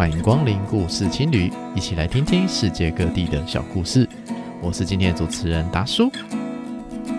[0.00, 4.08] 欢迎光临故事青旅，一起来听听世界各地的小故事。
[4.62, 6.10] 我是今天的主持人达叔。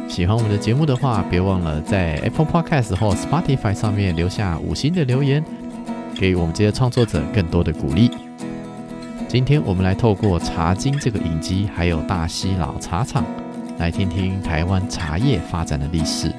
[0.09, 5.45] 喜欢我们的节目的话，别忘了在 Apple Podcast 或 Spotify 上面留下五星的留言，
[6.15, 8.09] 给我们这些创作者更多的鼓励。
[9.27, 13.23] 今天我们来透过《茶经》这个影集，还有大溪老茶厂，
[13.77, 16.33] 来听听台湾茶叶发展的历史。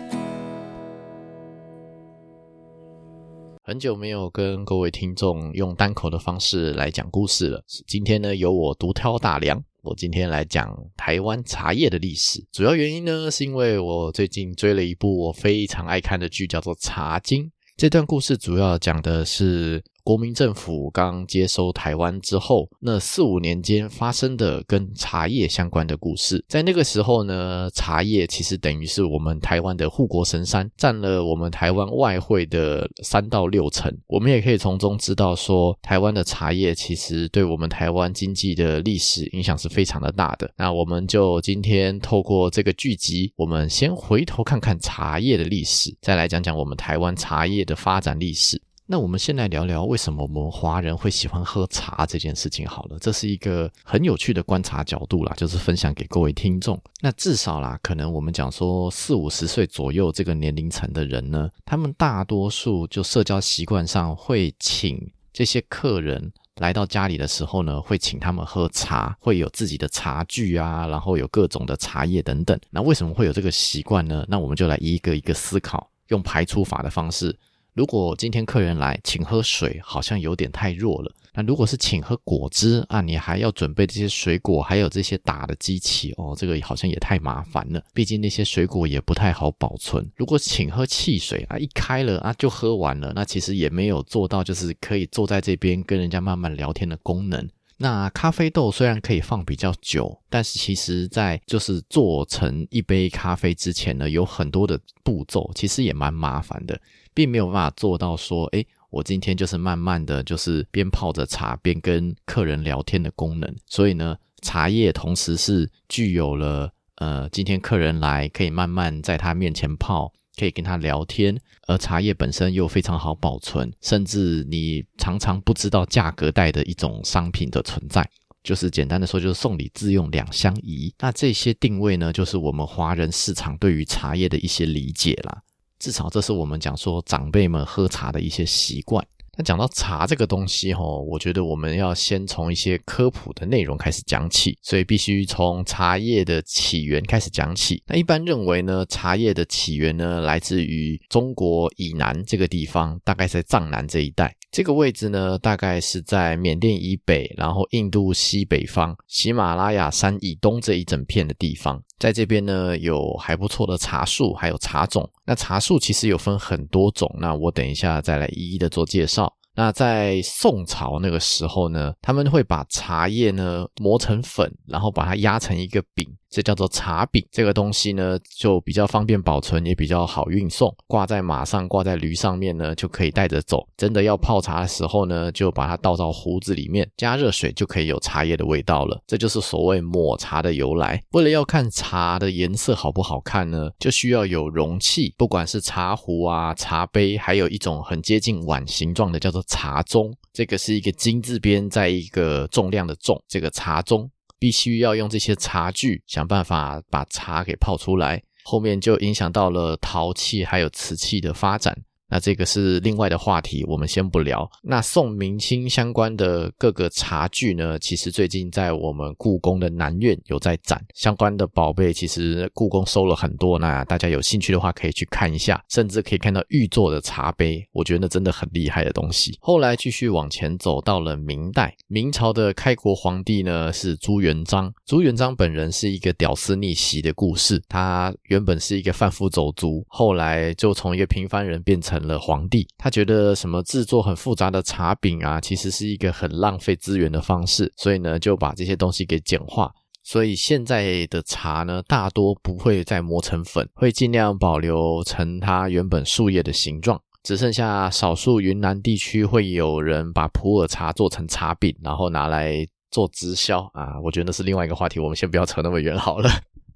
[3.73, 9.58] 很久没有跟各位听众用单口的方式来讲故事了，今天呢，由我独挑大梁。
[9.82, 17.44] 我今天来讲台湾茶叶的历史，主要原因呢，是因为我最近追了一部我非常爱看的剧，叫做《茶经》。
[17.79, 26.44] 这段故事主要讲的是，国民政府刚接收台湾之后，那四五年间发生的跟茶叶相关的故事。
[26.48, 33.96] 在那个时候呢，茶叶其实等于是我们台湾的护国神山，占了我们台湾外汇的三到六成。
[34.08, 40.50] 我们也可以从中知道说，台湾的茶叶其实对我们台湾经济的历史影响是非常的大的。
[40.56, 48.60] 那我们就今天透过这个剧集，我们先回头看看茶叶的历史，再来讲讲我们台湾茶叶的发展历史。
[48.92, 56.78] 那我们先来聊聊为什么我们华人会喜欢喝茶这件事情好了，这是一个很有趣的观察角度啦，就是分享给各位听众。
[57.00, 72.60] 那至少啦，可能我们讲说四五十岁左右这个年龄层的人呢，他们大多数就社交习惯上会请这些客人来到家里的时候呢，会请他们喝茶，会有自己的茶具啊，然后有各种的茶叶等等。
[72.68, 74.27] 那为什么会有这个习惯呢？
[74.28, 77.34] 那我们就来一个一个思考，用排除法的方式。
[77.74, 81.10] 如果今天客人来请喝水，好像有点太弱了。
[81.34, 87.82] 那如果是请喝果汁啊，你还要准备这些水果，还有这些打的机器哦，这个好像也太麻烦了。
[87.94, 90.06] 毕竟那些水果也不太好保存。
[90.16, 97.48] 如果请喝汽水啊，一开了啊就喝完了，那其实也没有做到就是可以坐在这边跟人家慢慢聊天的功能。
[97.78, 106.78] 那咖啡豆虽然可以放比较久，但是其实在就是做成一杯咖啡之前呢，有很多的步骤，其实也蛮麻烦的。
[107.14, 113.55] 并没有办法做到说，诶，我今天就是慢慢的就是边泡着茶边跟客人聊天的功能。
[113.67, 128.09] 所以呢，茶叶同时是具有了，呃，今天客人来可以慢慢在他面前泡，可以跟他聊天，而茶叶本身又非常好保存，甚至你常常不知道价格带的一种商品的存在。
[128.43, 130.93] 就是简单的说，就是送礼自用两相宜。
[130.99, 135.43] 那这些定位呢，就是我们华人市场对于茶叶的一些理解啦。
[135.82, 139.04] 至少这是我们讲说长辈们喝茶的一些习惯。
[139.37, 147.82] 那讲到茶这个东西齁，我觉得我们要先从一些科普的内容开始讲起，所以必须从茶叶的起源开始讲起。
[147.88, 154.32] 那一般认为呢，茶叶的起源呢，来自于中国以南这个地方，大概在藏南这一带。
[154.53, 165.09] 这个位置呢，大概是在缅甸以北，然后印度西北方、喜马拉雅山以东这一整片的地方，在这边呢，有还不错的茶树，还有茶种。
[165.25, 169.33] 那茶树其实有分很多种，那我等一下再来一一的做介绍。
[169.55, 177.25] 那在宋朝那个时候呢，他们会把茶叶呢磨成粉，然后把它压成一个饼，这叫做茶饼。
[177.31, 183.65] 这个东西呢就比较方便保存，也比较好运送，挂在马上，挂在驴上面呢就可以带着走。
[183.76, 189.00] 真的要泡茶的时候呢，就把它倒到壶子里面，加热水就可以有茶叶的味道了。
[189.06, 191.00] 这就是所谓抹茶的由来。
[191.12, 199.41] 为了要看茶的颜色好不好看呢，就需要有容器，不管是茶壶啊、茶杯，还有一种很接近碗形状的，叫做。
[199.53, 204.09] 茶盅，这个是一个金字边，在一个重量的重，这个茶盅
[204.43, 211.85] 必须要用这些茶具想办法把茶给泡出来，后面就影响到了陶器还有瓷器的发展。
[212.12, 214.47] 那这个是另外的话题，我们先不聊。
[214.62, 223.59] 那宋明清相关的各个茶具呢，其实最近在我们故宫的南院有在展相关的宝贝，其实故宫收了很多。
[223.59, 229.39] 那大家有兴趣的话，可以去看一下，甚至可以看到玉做的茶杯，我觉得那真的很厉害的东西。
[229.41, 234.70] 后来继续往前走到了明代，明朝的开国皇帝呢是朱元璋。
[234.85, 249.72] 朱元璋本人是一个屌丝逆袭的故事，他原本是一个贩夫走卒，后来就从一个平凡人变成了皇帝，他觉得什么制作很复杂的茶饼啊，其实是一个很浪费资源的方式，所以呢就把这些东西给简化。
[250.04, 264.00] 所以现在的茶呢，大多不会再磨成粉，会尽量保留成它原本树叶的形状，只剩下少数云南地区会有人把普洱茶做成茶饼，然后拿来做直销啊。
[264.02, 266.28] 我觉得那是另外一个话题，我们先不要扯那么远好了。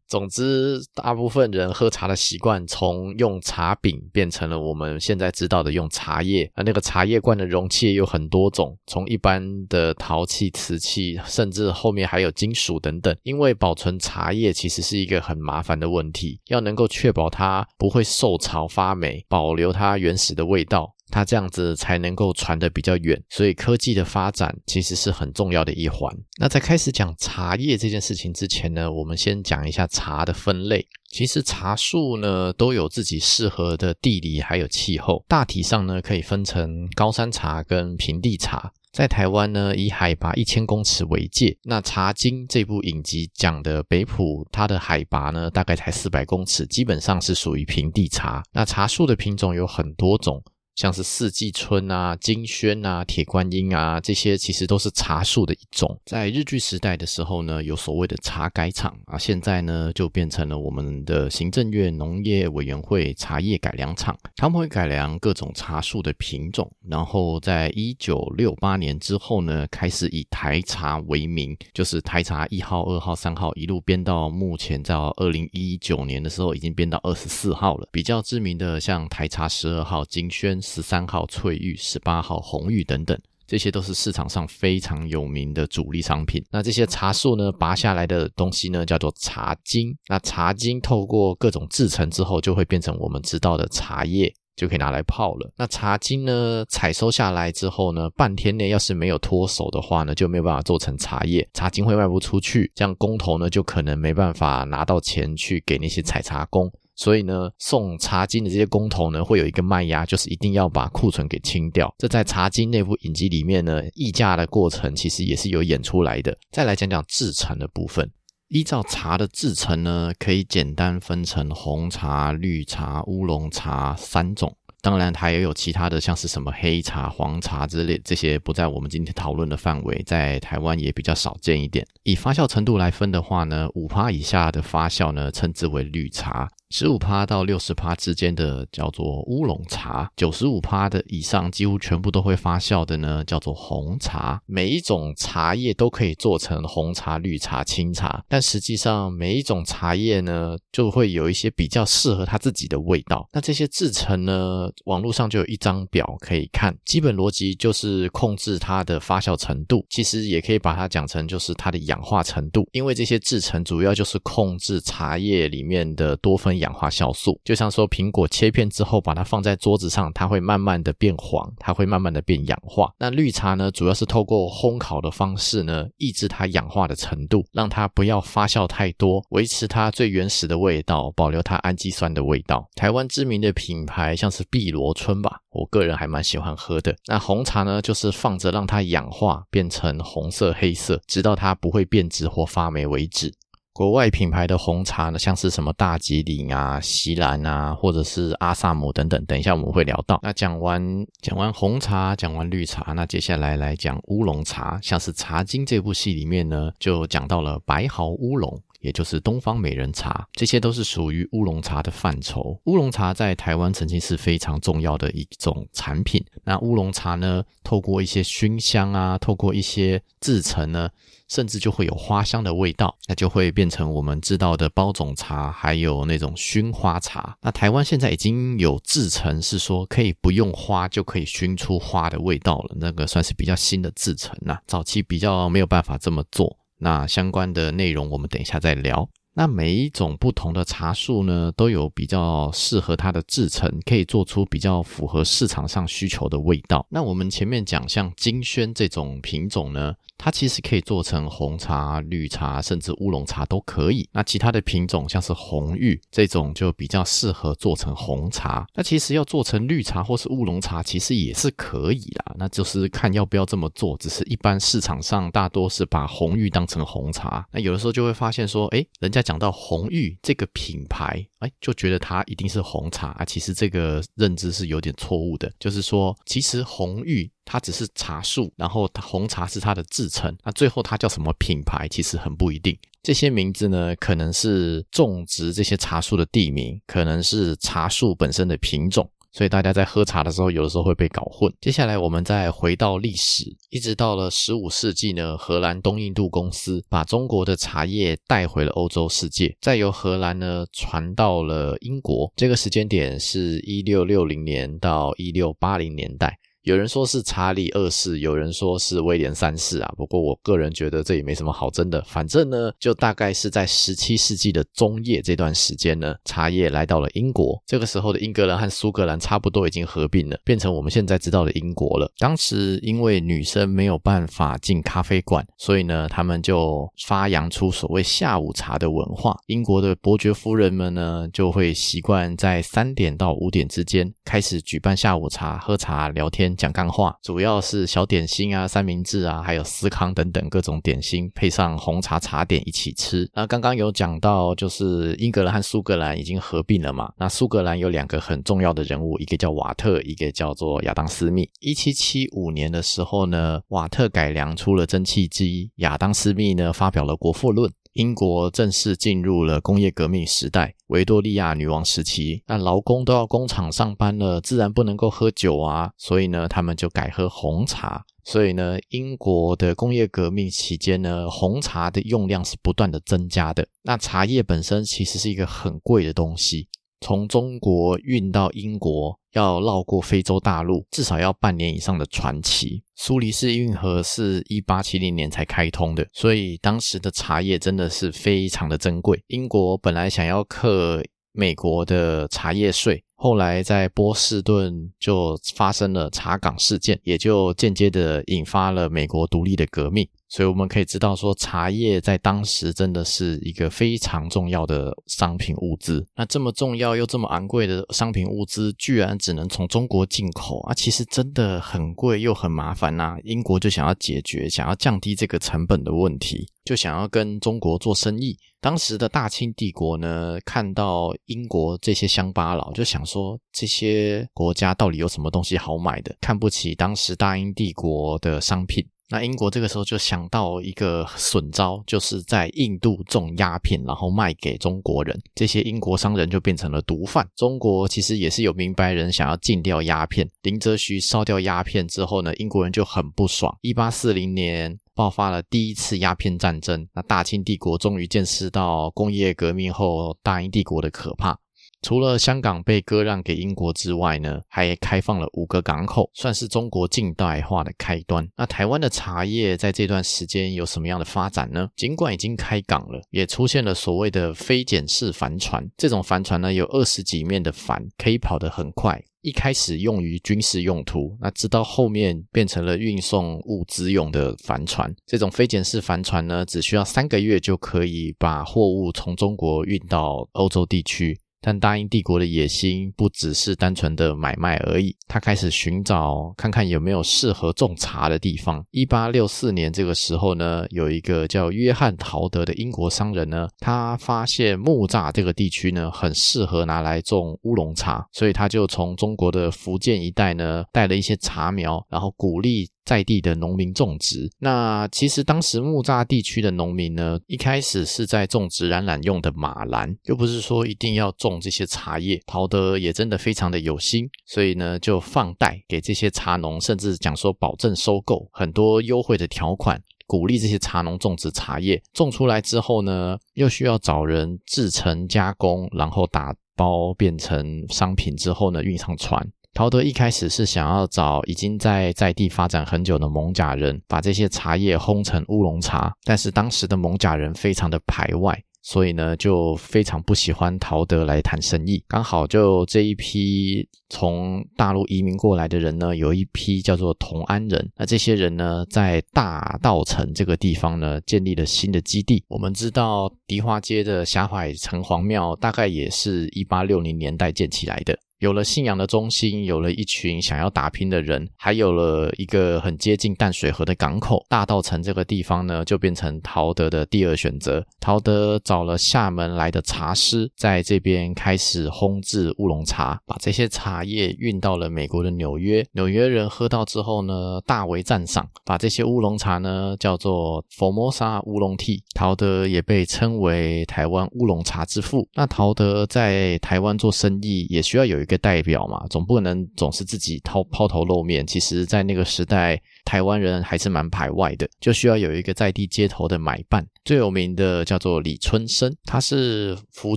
[0.08, 6.50] 总之，大部分人喝茶的习惯从用茶饼变成了我们现在知道的用茶叶。
[6.54, 13.16] 而那个茶叶罐的容器有很多种，从一般的陶器、瓷器，甚至后面还有金属等等。
[13.24, 20.95] 因为保存茶叶其实是一个很麻烦的问题，要能够确保它不会受潮发霉，保留它原始的味道。
[21.10, 26.14] 它这样子才能够传得比较远，所以科技的发展其实是很重要的一环。
[26.38, 30.86] 那在开始讲茶叶这件事情之前呢，我们先讲一下茶的分类。
[31.08, 38.72] 其实茶树呢都有自己适合的地理还有气候，大体上呢可以分成高山茶跟平地茶。
[38.92, 41.56] 在台湾呢，以海拔一千公尺为界。
[41.62, 48.42] 那《茶经》这部影集讲的北埔，它的海拔呢大概才四百公尺，基本上是属于平地茶。
[48.52, 50.42] 那茶树的品种有很多种。
[50.76, 55.98] 像是四季春啊、金萱啊、铁观音啊，这些其实都是茶树的一种。
[56.04, 64.14] 在日据时代的时候呢，有所谓的茶改厂啊，现在呢就变成了我们的行政院农业委员会茶叶改良场。
[64.36, 77.88] 他们会改良各种茶树的品种，然后在一九六八年之后呢，开始以台茶为名，就是台茶一号、二号、三号一路编到目前到二零一九年的时候，已经编到二十四号了。
[77.90, 80.60] 比较知名的像台茶十二号金萱。
[80.66, 83.16] 十三号翠玉、十八号红玉等等，
[83.46, 86.44] 这些都是市场上非常有名的主力商品。
[86.50, 89.96] 那这些茶树呢，拔下来的东西呢，叫做茶菁。
[90.08, 95.52] 那茶菁透过各种制成之后，就会变成我们知道的茶叶，就可以拿来泡了。
[95.56, 106.68] 那茶菁呢，采收下来之后呢，半天内要是没有脱手的话呢，就没有办法做成茶叶，茶菁会卖不出去，这样工头呢就可能没办法拿到钱去给那些采茶工。
[106.96, 111.94] 所以呢，送茶金的这些工头呢，会有一个卖压，就是一定要把库存给清掉。
[111.98, 116.36] 这在茶金内部影集里面呢，溢价的过程其实也是有演出来的。
[116.50, 118.10] 再来讲讲制程的部分，
[118.48, 124.56] 依照茶的制程呢，可以简单分成红茶、绿茶、乌龙茶三种。
[124.82, 131.84] 当然，它也有其他的，像是什么黑茶、黄茶之类，这些不在我们今天讨论的范围，在台湾也比较少见一点。
[132.04, 136.48] 以发酵程度来分的话呢，五趴以下的发酵呢，称之为绿茶。
[136.70, 144.40] 十五趴到六十趴之间的叫做乌龙茶，九十五趴的以上几乎全部都会发酵的呢，叫做红茶。
[144.46, 153.28] 每一种茶叶都可以做成红茶、绿茶、青茶，但实际上每一种茶叶呢，就会有一些比较适合它自己的味道。
[153.32, 166.55] 那这些制成呢，网络上就有一张表可以看，基本逻辑就是控制它的发酵程度，其实也可以把它讲成就是它的氧化程度，因为这些制成主要就是控制茶叶里面的多酚。
[166.58, 172.92] 氧化酵素，就像说苹果切片之后，把它放在桌子上，它会慢慢的变黄，它会慢慢的变氧化。
[172.98, 182.68] 那绿茶呢，主要是透过烘烤的方式呢，抑制它氧化的程度，让它不要发酵太多，维持它最原始的味道，保留它氨基酸的味道。
[182.74, 186.94] 台湾知名的品牌像是碧螺春吧，我个人还蛮喜欢喝的。
[187.06, 193.32] 那红茶呢，就是放着让它氧化，变成红色、黑色，直到它不会变质或发霉为止。
[193.76, 199.22] 国外品牌的红茶呢，像是什么大吉岭啊、锡兰啊，或者是阿萨姆等等。
[199.26, 200.18] 等一下我们会聊到。
[200.22, 200.82] 那讲完
[201.20, 204.80] 讲完红茶，讲完绿茶，那接下来来讲乌龙茶。
[204.82, 212.58] 像是《茶经》这部戏里面呢，就讲到了白毫乌龙，也就是东方美人茶，这些都是属于乌龙茶的范畴。
[212.64, 216.24] 乌龙茶在台湾曾经是非常重要的一种产品。
[216.44, 220.88] 那乌龙茶呢，透过一些熏香啊，透过一些制成呢。
[221.28, 227.36] 甚至就会有花香的味道，那就会变成我们知道的包种茶，还有那种熏花茶。
[227.42, 234.60] 那台湾现在已经有制成是说可以不用花就可以熏出花的味道了，那个算是比较新的制程啦。
[234.66, 236.56] 早期比较没有办法这么做。
[236.78, 239.08] 那相关的内容我们等一下再聊。
[239.38, 246.86] 那每一种不同的茶树呢，都有比较适合它的制成，可以做出比较符合市场上需求的味道。
[246.88, 254.08] 那我们前面讲像金萱这种品种呢，它其实可以做成红茶、绿茶，甚至乌龙茶都可以。
[254.10, 258.66] 那其他的品种像是红玉这种，就比较适合做成红茶。
[258.74, 262.34] 那其实要做成绿茶或是乌龙茶，其实也是可以啦。
[262.38, 263.98] 那就是看要不要这么做。
[263.98, 267.46] 只是一般市场上大多是把红玉当成红茶。
[267.52, 273.24] 那有的时候就会发现说，诶，人家讲到红玉这个品牌，哎，就觉得它一定是红茶啊。
[273.24, 275.52] 其实这个认知是有点错误的。
[275.58, 277.30] 就是说，其实红玉。
[277.48, 282.76] 它只是茶树，然后红茶是它的制成，那最后它叫什么品牌，其实很不一定。
[283.04, 289.08] 这些名字呢，可能是种植这些茶树的地名，可能是茶树本身的品种。
[289.36, 291.52] 所以大家在喝茶的时候，有的时候会被搞混。
[291.60, 302.32] 接下来我们再回到历史，一直到了十五世纪呢，荷兰东印度公司把中国的茶叶带回了欧洲世界，再由荷兰呢传到了英国。
[302.34, 306.38] 这个时间点是一六六零年到一六八零年代。
[306.66, 309.94] 有人说是查理二世，有人说是威廉三世啊。
[309.96, 312.02] 不过我个人觉得这也没什么好争的。
[312.02, 317.62] 反正呢，就大概是在十七世纪的中叶这段时间呢，茶叶来到了英国。
[317.64, 322.10] 这个时候的英格兰和苏格兰差不多已经合并了，变成我们现在知道的英国了。
[322.18, 329.38] 当时因为女生没有办法进咖啡馆，所以呢，他们就发扬出所谓下午茶的文化。
[329.46, 336.55] 英国的伯爵夫人们呢，就会习惯在三点到五点之间开始举办下午茶，喝茶聊天。
[336.56, 343.30] 讲干话，主要是小点心啊、三明治啊，还有司康等等各种点心，配上红茶茶点一起吃。
[343.34, 347.12] 那刚刚有讲到，就是英格兰和苏格兰已经合并了嘛。
[347.18, 351.48] 那苏格兰有两个很重要的人物，一个叫瓦特，一个叫做亚当斯密。
[351.60, 357.70] 一七七五年的时候呢，瓦特改良出了蒸汽机，亚当斯密呢发表了《国富论》。
[357.96, 362.42] 英国正式进入了工业革命时代，维多利亚女王时期。
[362.46, 368.04] 那劳工都要工厂上班了，自然不能够喝酒啊，所以呢，他们就改喝红茶。
[368.22, 373.66] 所以呢，英国的工业革命期间呢，红茶的用量是不断的增加的。
[373.82, 376.68] 那茶叶本身其实是一个很贵的东西。
[377.00, 382.82] 从中国运到英国，要绕过非洲大陆，至少要半年以上的船期。
[382.94, 389.22] 苏黎世运河是一八七零年才开通的，所以当时的茶叶真的是非常的珍贵。
[389.28, 393.02] 英国本来想要克美国的茶叶税。
[393.18, 400.06] 后来在波士顿就发生了茶港事件，也就间接的引发了美国独立的革命。
[400.28, 406.04] 所以我们可以知道说，茶叶在当时真的是一个非常重要的商品物资。
[406.16, 410.74] 那这么重要又这么昂贵的商品物资，居然只能从中国进口啊！
[410.74, 413.16] 其实真的很贵又很麻烦呐。
[413.22, 418.36] 英国就想要解决，想要降低这个成本的问题，就想要跟中国做生意。
[418.60, 428.84] 当时的大清帝国呢，看到英国这些乡巴佬，就想说这些国家到底有什么东西好买的，看不起当时大英帝国的商品。
[429.08, 435.16] 那英国这个时候就想到一个损招，就是在印度种鸦片，然后卖给中国人。
[435.34, 437.24] 这些英国商人就变成了毒贩。
[437.36, 440.28] 中国其实也是有明白人想要禁掉鸦片。
[440.42, 443.56] 林则徐烧掉鸦片之后呢，英国人就很不爽。
[443.60, 446.88] 一八四零年爆发了第一次鸦片战争。
[446.92, 451.38] 那大清帝国终于见识到工业革命后大英帝国的可怕。
[451.86, 458.28] 除了香港被割让给英国之外呢，还开放了五个港口，算是中国近代化的开端。
[458.36, 461.68] 那台湾的茶叶在这段时间有什么样的发展呢？
[461.76, 465.64] 尽管已经开港了，也出现了所谓的非检式帆船。
[465.76, 469.00] 这种帆船呢，有二十几面的帆，可以跑得很快。
[469.22, 474.92] 一开始用于军事用途，那直到后面变成了运送物资用的帆船。
[475.06, 481.16] 这种非检式帆船呢，只需要三个月就可以把货物从中国运到欧洲地区。
[481.46, 488.64] 但大英帝国的野心不只是单纯的买卖而已，他开始寻找看看有没有适合种茶的地方。
[488.72, 502.68] 一八六四年这个时候呢，有一个叫约翰陶德的英国商人呢，他发现木栅这个地区呢很适合拿来种乌龙茶，所以他就从中国的福建一带呢带了一些茶苗，然后鼓励。
[502.86, 512.22] 在地的农民种植，那其实当时木栅地区的农民呢，一开始是在种植染染用的马兰，又不是说一定要种这些茶叶。
[512.26, 521.82] 陶德也真的非常的有心，所以呢就放贷给这些茶农，甚至讲说保证收购很多优惠的条款，鼓励这些茶农种植茶叶。
[521.92, 529.28] 种出来之后呢，又需要找人制成加工，然后打包变成商品之后呢，运上船。
[529.56, 541.82] 陶德一开始是想要找已经在在地发展很久的艋舺人，把这些茶叶烘成乌龙茶，但是当时的艋舺人非常的排外，所以呢就非常不喜欢陶德来谈生意。
[541.88, 552.22] 刚好就这一批从大陆移民过来的人呢，有一批叫做同安人，那这些人呢在大稻城这个地方呢建立了新的基地。
[552.28, 557.98] 我们知道迪化街的霞海城隍庙大概也是一八六零年代建起来的。
[558.18, 567.64] 有了信仰的中心，有了一群想要打拼的人，还有了一个很接近淡水河的港口，大稻城这个地方呢，就变成陶德的第二选择。
[567.78, 575.62] 陶德找了厦门来的茶师，在这边开始烘制乌龙茶，把这些茶叶运到了美国的纽约。
[575.72, 581.80] 纽约人喝到之后呢，大为赞赏，把这些乌龙茶呢叫做 Formosa 乌龙 Tea。
[581.94, 585.06] 陶德也被称为台湾乌龙茶之父。
[585.14, 591.26] 那陶德在台湾做生意也需要有一一个代表嘛，总不能总是自己抛抛头露面。
[591.26, 596.64] 其实，在那个时代，台湾人还是蛮排外的，就需要有一个在地街头的买办。
[596.84, 599.96] 最有名的叫做李春生，他是福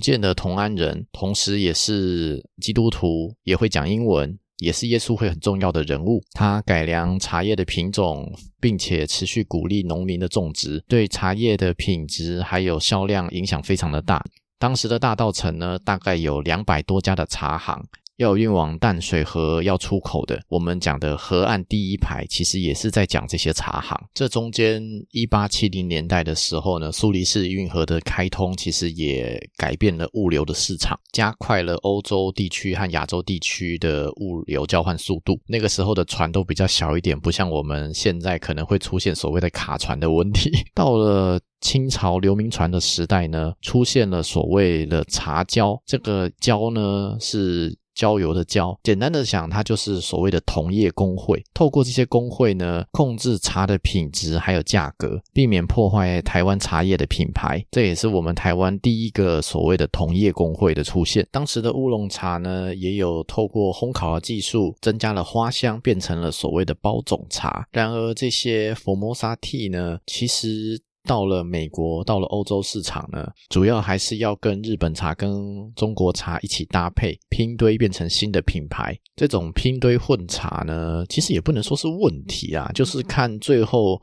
[0.00, 4.36] 建的同安人，同时也是基督徒，也会讲英文。
[4.58, 6.22] 也是耶稣会很重要的人物。
[6.32, 14.22] 他改良茶叶的品种，并且持续鼓励农民的种植，对茶叶的品质还有销量影响非常的大。
[14.58, 17.82] 当时的大稻埕呢，大概有两百多家的茶行。
[18.20, 23.98] 要运往淡水河要出口的，我们讲的河岸第一排，其实也是在讲这些茶行。
[24.12, 35.40] 这中间，一八七零年代的时候呢，苏黎世运河的开通，其实也改变了物流的市场，加快了欧洲地区和亚洲地区的物流交换速度。
[35.46, 40.50] 那个时候的船都比较小一点，不像我们现在可能会出现所谓的卡船的问题。
[40.76, 47.74] 到了清朝流民船的时代呢，出现了所谓的茶交，这个交呢是。
[48.00, 51.44] 郊游的郊，简单的讲，它就是所谓的同业公会。
[51.52, 57.62] 透过这些公会呢，控制茶的品质还有价格，避免破坏台湾茶叶的品牌。
[57.70, 61.26] 这也是我们台湾第一个所谓的同业公会的出现。
[61.30, 67.68] 当时的乌龙茶呢，也有透过烘烤的技术，增加了花香，变成了所谓的包种茶。
[67.70, 70.80] 然而，这些佛摩沙 T 呢，其实。
[71.04, 75.30] 到了美国，到了欧洲市场呢，主要还是要跟日本茶、跟
[75.74, 78.98] 中国茶一起搭配拼堆，变成新的品牌。
[79.16, 84.00] 这种拼堆混茶呢，其实也不能说是问题啊，就是看最后。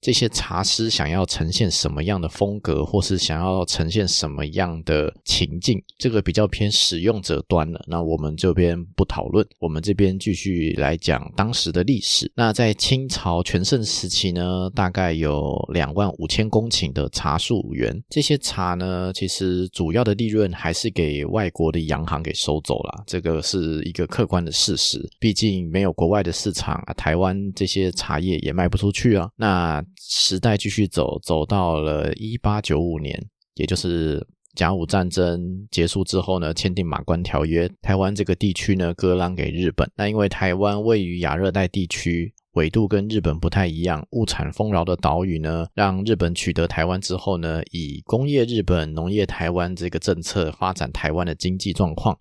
[0.00, 7.84] 这些茶师想要呈现什么样的风格，或是想要呈现什么样的情境，这个比较偏使用者端了。
[7.86, 12.30] 那我们这边不讨论，我们这边继续来讲当时的历史。
[12.34, 18.02] 那在清朝全盛时期呢，大概有两万五千公顷的茶树园。
[18.08, 24.98] 这些茶呢，其实主要的利润还是给外国的洋行给收走了，这个是一个客观的事实。
[25.18, 29.28] 毕竟没有国外的市场啊，台湾这些茶叶也卖不出去啊。
[29.36, 33.22] 那时代继续走，走到了一八九五年，
[33.54, 39.88] 也就是甲午战争结束之后呢，签订马关条约，台湾这个地区呢割让给日本。
[39.94, 52.18] 那因为台湾位于亚热带地区，纬度跟日本不太一样，物产丰饶的岛屿呢，让日本取得台湾之后呢，以工业日本、农业台湾这个政策发展台湾的经济状况。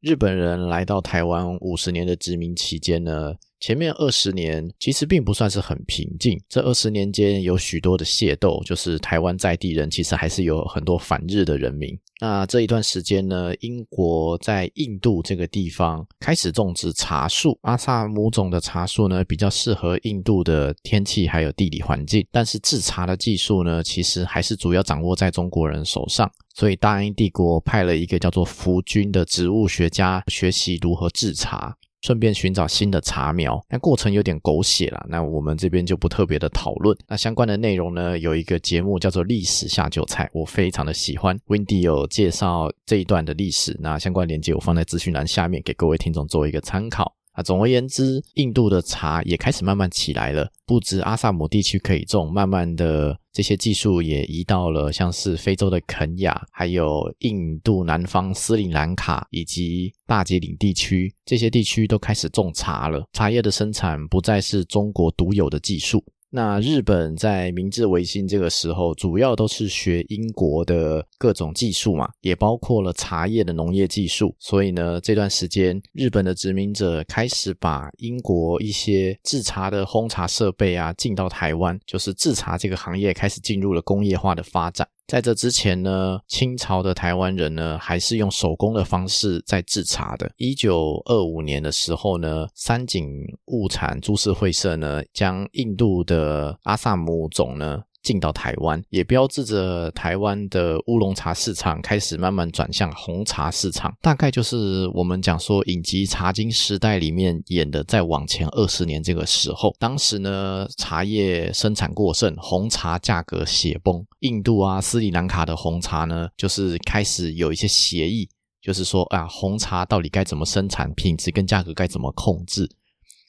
[0.00, 6.40] 日本人来到台湾五十年的殖民期间呢，前面二十年其实并不算是很平静。
[6.48, 11.98] 这二十年间有许多的械斗，就是台湾在地人其实还是有很多反日的人民。
[12.20, 26.30] 那这一段时间呢，英国在印度这个地方开始种植茶树，阿萨姆种的茶树呢比较适合印度的天气还有地理环境，但是制茶的技术呢，其实还是主要掌握在中国人手上。
[26.56, 33.62] 所以大英帝国派了一个叫做福军的植物学家学习如何制茶，顺便寻找新的茶苗。
[33.68, 36.96] 那过程有点狗血啦，那我们这边就不特别的讨论。
[37.06, 41.38] 那相关的内容呢，有一个节目叫做《历史下酒菜》，我非常的喜欢。
[41.46, 47.14] Windy 有介绍这一段的历史，那相关链接我放在资讯栏下面，给各位听众做一个参考。
[47.32, 63.04] 啊，总而言之，印度的茶也开始慢慢起来了，不止阿萨姆地区可以种，慢慢的这些技术也移到了像是非洲的肯亚，还有印度南方斯里兰卡以及大吉岭地区，这些地区都开始种茶了。
[63.12, 66.02] 茶叶的生产不再是中国独有的技术。
[66.28, 74.34] 那日本在明治维新这个时候，主要都是学英国的各种技术嘛，也包括了茶叶的农业技术。
[74.38, 84.86] 所以呢，这段时间日本的殖民者开始把英国一些制茶的烘茶设备啊进到台湾，就是制茶这个行业开始进入了工业化的发展。
[85.06, 90.30] 在这之前呢，清朝的台湾人呢，还是用手工的方式在制茶的。
[90.36, 93.08] 一九二五年的时候呢，三井
[93.46, 97.84] 物产株式会社呢，将印度的阿萨姆种呢。
[98.06, 103.92] 进到台湾，也标志着台湾的乌龙茶市场开始慢慢转向红茶市场。
[104.00, 114.06] 大概就是我们讲说影集《茶经》时代里面演的，再往前二十年这个时候，当时呢，茶叶生产过剩，红茶价格血崩。
[114.20, 118.28] 印度啊、斯里兰卡的红茶呢，就是开始有一些协议，
[118.62, 122.70] 就是说啊，红茶到底该怎么生产，品质跟价格该怎么控制。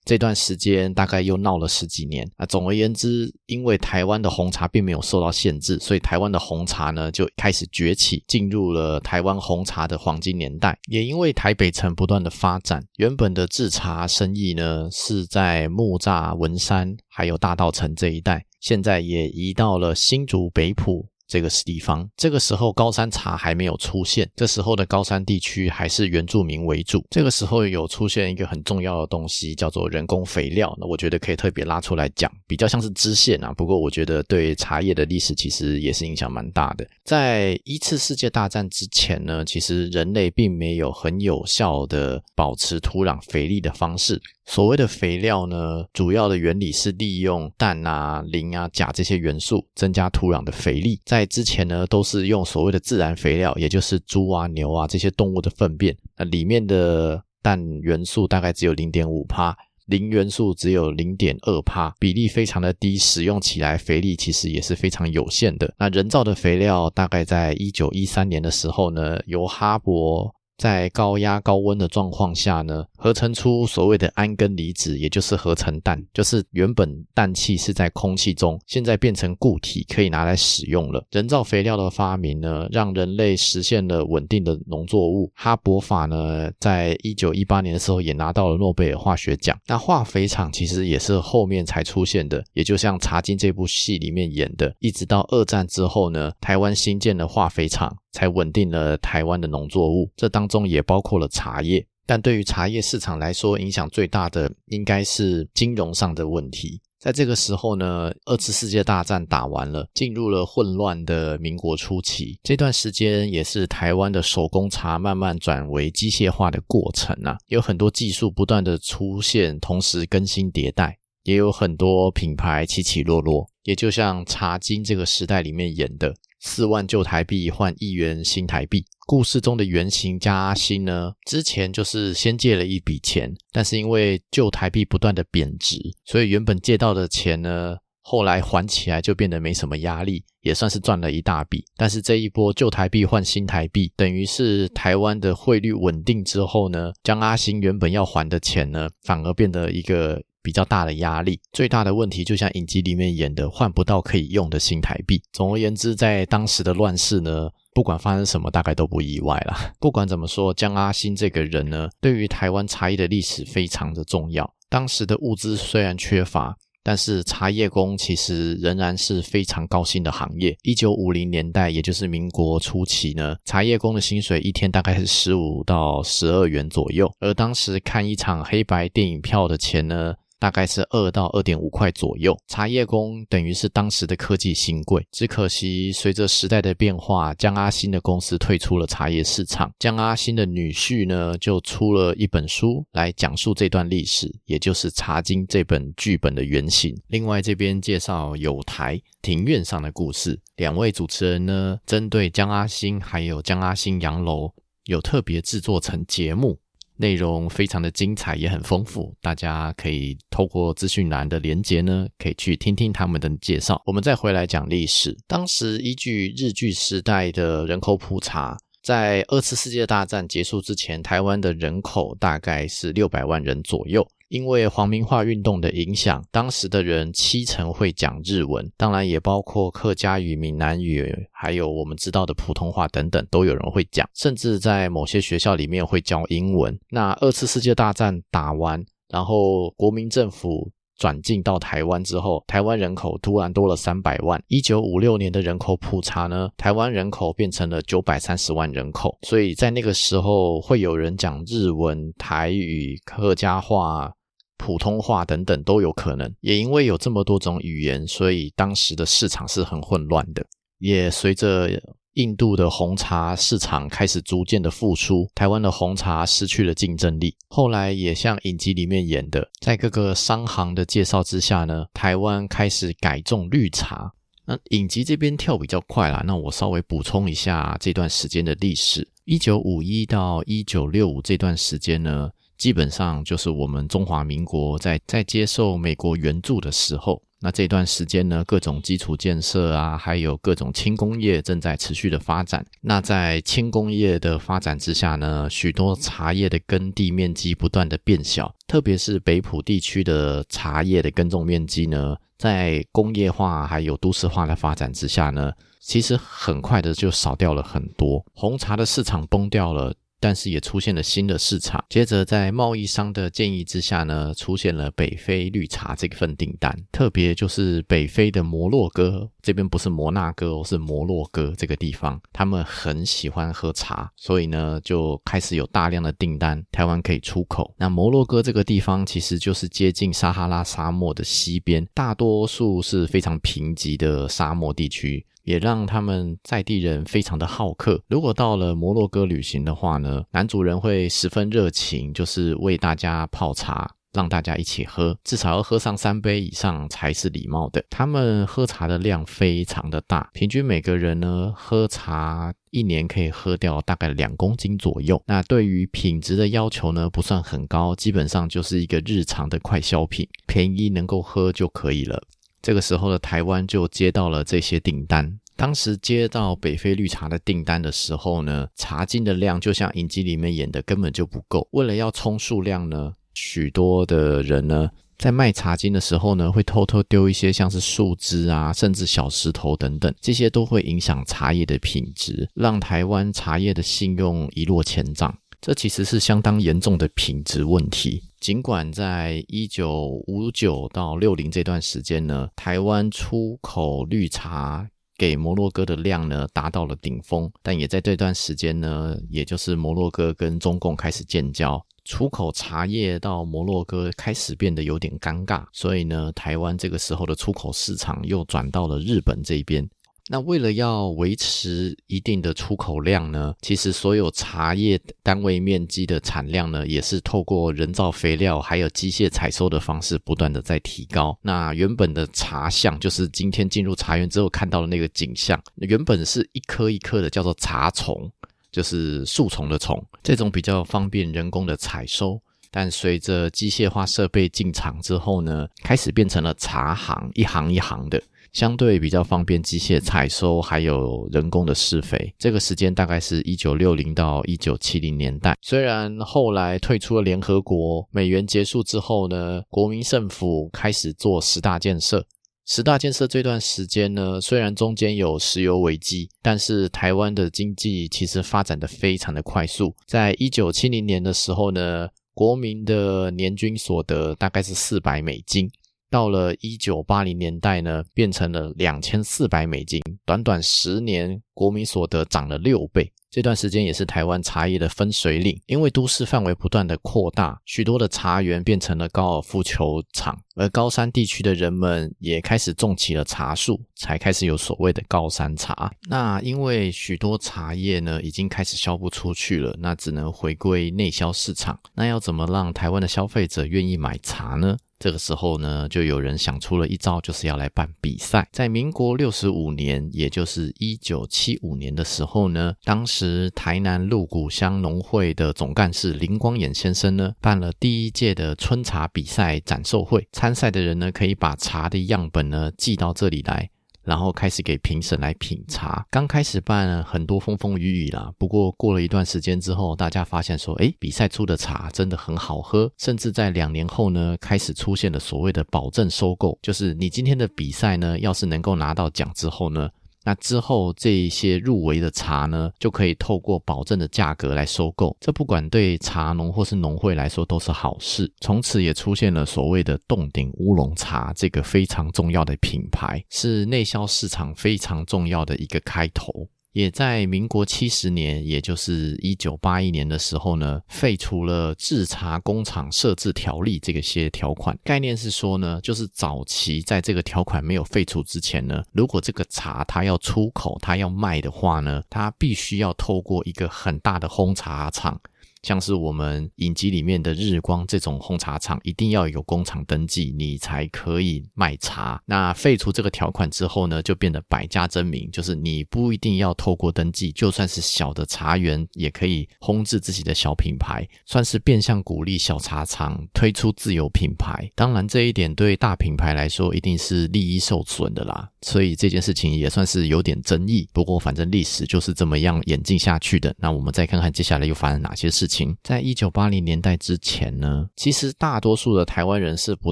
[0.07, 2.45] 这段时间大概又闹了十几年啊。
[2.45, 10.79] 总而言之，因为台湾的红茶并没有受到限制，所以台湾的红茶呢就开始崛起，进入了台湾红茶的黄金年代。
[10.89, 21.09] 也因为台北城不断的发展，原本的制茶生意呢是在木栅、文山还有大道城这一带，现在也移到了新竹北埔。
[21.27, 22.07] 这个地方。
[22.15, 27.05] 这个时候高山茶还没有出现，这时候的高山地区还是原住民为主。
[27.09, 30.75] 这个时候有出现一个很重要的东西，叫做人工肥料。
[30.79, 33.53] 那我觉得可以特别拉出来讲，比较像是支线啊。
[33.53, 36.87] 不过我觉得对茶叶的历史其实也是影响蛮大的。
[37.03, 44.21] 在一次世界大战之前呢，其实人类并没有很有效的保持土壤肥力的方式。
[44.47, 50.99] 所谓的肥料呢，主要的原理是利用氮啊、磷啊、钾这些元素增加土壤的肥力。
[51.05, 59.53] 在之前呢，都是用所谓的自然肥料，也就是猪啊、牛啊这些动物的粪便，那里面的氮元素大概只有零点五帕，
[59.87, 65.73] 磷元素只有零点二帕，比例非常的低，使用起来肥力其实也是非常有限的。
[65.77, 81.05] 那人造的肥料大概在一九一三年的时候呢，由哈勃在高压高温的状况下呢，合成出所谓的氨根离子，也就是合成氮，就是原本氮气是在空气中，现在变成固体，可以拿来使用了。
[81.11, 85.31] 人造肥料的发明呢，让人类实现了稳定的农作物。
[85.35, 89.57] 哈伯法呢，在一九一八年的时候也拿到了诺贝尔化学奖。
[89.67, 100.09] 那化肥厂其实也是后面才出现的，也就像《茶经》这部戏里面演的，一直到二战之后呢，台湾新建了化肥厂，才稳定了台湾的农作物。
[100.15, 101.85] 这当中也包括了茶叶。
[102.05, 106.81] 但对于茶叶市场来说，影响最大的应该是金融上的问题。
[106.99, 112.39] 在这个时候呢，二次世界大战打完了，进入了混乱的民国初期。
[112.43, 123.47] 这段时间也是台湾的手工茶慢慢转为机械化的过程啊，有很多技术不断的出现，同时更新迭代，也有很多品牌起起落落。
[123.63, 126.15] 也就像《茶经》这个时代里面演的。
[126.39, 128.85] 四万旧台币换一元新台币。
[129.05, 141.63] 故事中的原型江阿新呢，之前就是先借了一笔钱，但是因为旧台币不断的贬值，所以原本借到的钱呢，后来还起来就变得没什么压力，也算是赚了一大笔。
[141.77, 150.21] 但是这一波旧台币换新台币，等于是台湾的汇率稳定之后呢，将阿星原本要还的钱呢，反而变得一个。
[150.47, 155.21] 比较大的压力，最大的问题就像影集里面演的，换不到可以用的新台币。
[155.33, 159.59] 总而言之，在当时的乱世呢，不管发生什么，大概都不意外啦。
[159.77, 164.49] 不管怎么说，江阿新这个人呢，对于台湾茶叶的历史非常的重要。
[164.69, 170.55] 当时的物资虽然缺乏，但是茶叶工其实仍然是非常高薪的行业。
[170.63, 185.05] 一九五零年代，也就是民国初期呢，茶叶工的薪水一天大概是十五到十二元左右，而当时看一场黑白电影票的钱呢，大概是二到二点五块左右，茶叶工等于是当时的科技新贵。
[185.11, 189.71] 只可惜随着时代的变化，江阿新的公司退出了茶叶市场。
[189.79, 196.95] 江阿新的女婿呢，就出了一本书来讲述这段历史，也就是《茶经》这本剧本的原型。
[197.07, 204.53] 另外这边介绍有台庭院上的故事，两位主持人呢，针对江阿新还有江阿新洋楼
[204.85, 206.59] 有特别制作成节目。
[206.97, 213.81] 内容非常的精彩，也很丰富，大家可以透过资讯栏的连结呢，可以去听听他们的介绍。
[213.85, 224.07] 我们再回来讲历史，当时依据日据时代的人口普查，在二次世界大战结束之前，台湾的人口大概是六百万人左右。
[224.29, 236.77] 因为皇民化运动的影响，当时的人七成会讲日文，当然也包括客家语、闽南语，还有我们知道的普通话等等，都有人会讲，甚至在某些学校里面会教英文。
[236.89, 244.43] 那二次世界大战打完，然后国民政府转进到台湾之后，台湾人口突然多了三百万。
[244.49, 254.11] 一九五六年的人口普查呢，台湾人口变成了九百三十万人口，所以在那个时候会有人讲日文、台语、客家话。
[254.57, 260.45] 普通话等等都有可能，也因为有这么多种语言，所以当时的市场是很混乱的。
[260.79, 261.81] 也随着
[262.13, 267.35] 印度的红茶市场开始逐渐的复苏，台湾的红茶失去了竞争力。
[267.49, 274.11] 后来也像影集里面演的，在各个商行的介绍之下呢，台湾开始改种绿茶。
[274.45, 282.31] 那影集这边跳比较快啦，那我稍微补充一下这段时间的历史：一九五一到一九六五这段时间呢。
[282.57, 292.65] 基本上就是我们中华民国在在接受美国援助的时候，那这段时间呢，各种基础建设啊，还有各种轻工业正在持续的发展。
[292.81, 308.25] 那在轻工业的发展之下呢，许多茶叶的耕地面积不断的变小，特别是北埔地区的茶叶的耕种面积呢，在工业化还有都市化的发展之下呢，其实很快的就少掉了很多。
[308.33, 309.93] 红茶的市场崩掉了。
[310.19, 311.83] 但是也出现了新的市场。
[311.89, 316.77] 接着在贸易商的建议之下呢，出现了北非绿茶这份订单。
[316.91, 327.73] 特别就是北非的摩洛哥这边不是摩纳哥哦，是摩洛哥这个地方，他们很喜欢喝茶，所以呢就开始有大量的订单，台湾可以出口。
[327.77, 335.25] 那摩洛哥这个地方其实就是接近撒哈拉沙漠的西边，大多数是非常贫瘠的沙漠地区。
[335.47, 338.03] 也让他们在地人非常的好客。
[338.09, 347.81] 如果到了摩洛哥旅行的话呢，男主人会十分热情，就是为大家泡茶，让大家一起喝，至少要喝上三杯以上才是礼貌的。
[347.89, 355.23] 他们喝茶的量非常的大，平均每个人呢喝茶一年可以喝掉大概两公斤左右。
[355.27, 362.21] 那对于品质的要求呢，不算很高，基本上就是一个日常的快消品，便宜能够喝就可以了。
[362.67, 365.39] 这个时候的台湾就接到了这些订单。
[365.55, 371.65] 当时接到北非绿茶的订单的时候呢，茶金的量就像影集里面演的，根本就不够。
[371.71, 385.33] 为了要冲数量呢，许多的人呢，在卖茶金的时候呢，会偷偷丢一些像是树枝啊，甚至小石头等等，这些都会影响茶叶的品质，让台湾茶叶的信用一落千丈。
[385.61, 388.21] 这其实是相当严重的品质问题。
[388.39, 409.89] 尽管在一九五九到六零这段时间呢，台湾出口绿茶给摩洛哥的量呢达到了顶峰，但也在这段时间呢，也就是摩洛哥跟中共开始建交，出口茶叶到摩洛哥开始变得有点尴尬，所以呢，台湾这个时候的出口市场又转到了日本这边。
[410.29, 421.37] 那为了要维持一定的出口量呢，其实所有茶叶单位面积的产量呢，也是透过人造肥料还有机械采收的方式不断的在提高。
[421.41, 428.29] 那原本的茶象，就是今天进入茶园之后看到的那个景象，原本是一颗一颗的叫做茶丛，
[428.69, 432.41] 就是树丛的丛，这种比较方便人工的采收。
[432.69, 438.21] 但随着机械化设备进场之后呢，开始变成了茶行，一行一行的。
[438.57, 442.33] 相对比较方便机械采收，还有人工的施肥。
[442.39, 445.55] 这个时间大概是一九六零到一九七零年代。
[445.61, 452.25] 虽然后来退出了联合国，美元结束之后呢，国民政府开始做十大建设。
[452.65, 459.93] 十大建设这段时间呢，虽然中间有石油危机，但是台湾的经济其实发展得非常的快速。
[460.07, 465.69] 在一九七零年的时候呢，国民的年均所得大概是四百美金。
[466.09, 473.11] 到了一九八零年代呢，变成了两千四百美金，短短十年，国民所得涨了六倍。
[473.29, 485.91] 这段时间也是台湾茶叶的分水岭，因为都市范围不断的扩大，许多的茶园变成了高尔夫球场，而高山地区的人们也开始种起了茶树，才开始有所谓的高山茶。
[486.09, 491.77] 那因为许多茶叶呢，已经开始销不出去了，那只能回归内销市场。
[491.95, 494.77] 那要怎么让台湾的消费者愿意买茶呢？
[494.99, 498.47] 这个时候呢，就有人想出了一招，就是要来办比赛。
[498.51, 510.27] 在民国六十五年，也就是一九七五年的时候呢，当时台南鹿谷乡农会的总干事林光衍先生呢，办了第一届的春茶比赛展售会。
[510.31, 513.69] 参赛的人呢，可以把茶的样本呢寄到这里来。
[514.07, 516.03] 然后开始给评审来品茶。
[516.09, 522.89] 刚开始办很多风风雨雨啦，不过过了一段时间之后，大家发现说，诶，比赛出的茶真的很好喝。
[522.97, 529.89] 甚至在两年后呢，开始出现了所谓的保证收购，就是你今天的比赛呢，要是能够拿到奖之后呢。
[530.27, 535.15] 那之后，这一些入围的茶呢，就可以透过保证的价格来收购。
[535.21, 538.29] 这不管对茶农或是农会来说都是好事。
[538.41, 546.49] 从此也出现了所谓的洞顶乌龙茶这个非常重要的品牌，是内销市场非常重要的一个开头。
[546.77, 554.77] 也在民国七十年，也就是一九八一年的时候呢，废除了制茶工厂设置条例这个些条款。
[554.83, 565.19] 概念是说呢，就是早期在这个条款没有废除之前呢，如果这个茶它要出口、它要卖的话呢，它必须要透过一个很大的烘茶厂。
[565.67, 572.23] 像是我们影集里面的日光这种红茶厂，一定要有工厂登记，你才可以卖茶。
[572.25, 584.71] 那废除这个条款之后呢，就变得百家争鸣，就是你不一定要透过登记，就算是小的茶园也可以烘制自己的小品牌，算是变相鼓励小茶厂推出自有品牌。
[584.73, 590.87] 当然，这一点对大品牌来说一定是利益受损的啦，所以这件事情也算是有点争议。
[590.93, 593.53] 不过，反正历史就是这么样演进下去的。
[593.59, 595.56] 那我们再看看接下来又发生哪些事情。
[595.83, 599.91] 在一九八零年代之前呢，其实大多数的台湾人是不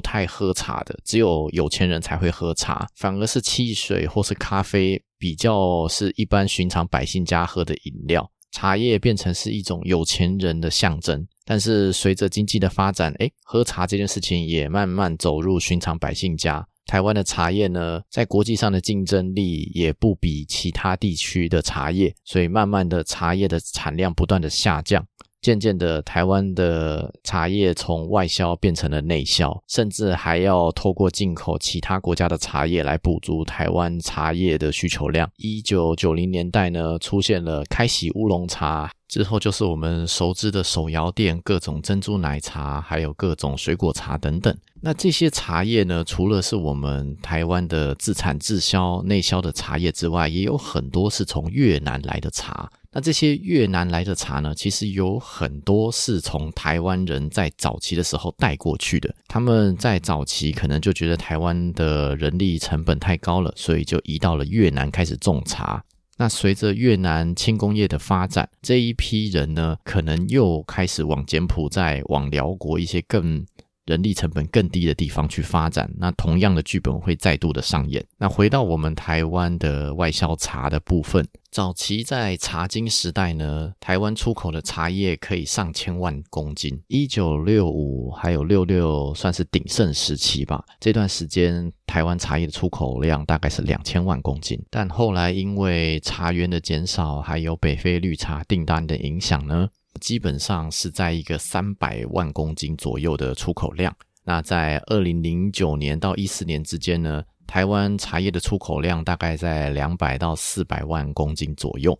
[0.00, 8.30] 太喝茶的，只有有钱人才会喝茶，反而是汽水或是咖啡比较是一般寻常百姓家喝的饮料。
[8.52, 11.26] 茶叶变成是一种有钱人的象征。
[11.44, 16.66] 但是随着经济的发展，诶，喝茶这件事情也慢慢走入寻常百姓家。
[16.86, 25.06] 台湾的茶叶呢，在国际上的竞争力也不比其他地区的茶叶，所以慢慢的茶叶的产量不断的下降。
[25.42, 35.30] 渐渐的，台湾的茶叶从外销变成了内销，甚至还要透过进口其他国家的茶叶来补足台湾茶叶的需求量。
[35.36, 44.56] 一九九零年代呢，出现了开喜乌龙茶，之后就是我们熟知的手摇店，各种珍珠奶茶，还有各种水果茶等等。
[44.80, 52.68] 那这些茶叶呢，除了是我们台湾的自产自销、内销的茶叶之外，也有很多是从越南来的茶。
[52.96, 59.14] 那这些越南来的茶呢，其实有很多是从台湾人在早期的时候带过去的。
[59.28, 65.84] 他们在早期可能就觉得台湾的人力成本太高了，所以就移到了越南开始种茶。
[66.16, 73.44] 那随着越南轻工业的发展，这一批人呢，可能又开始往柬埔寨、往寮国一些更
[73.86, 78.04] 人力成本更低的地方去发展，那同样的剧本会再度的上演。
[78.18, 86.78] 那回到我们台湾的外销茶的部分，早期在茶经时代呢，台湾出口的茶叶可以上千万公斤。
[86.88, 94.60] 一九六五还有六六算是鼎盛时期吧，这段时间台湾茶叶的出口量大概是两千万公斤。
[94.68, 103.94] 但后来因为茶园的减少，还有北非绿茶订单的影响呢，基本上是在一个三百万公斤左右的出口量。
[104.24, 111.96] 那在二零零九年到一四年之间呢，台湾茶叶的出口量大概在两百到四百万公斤左右。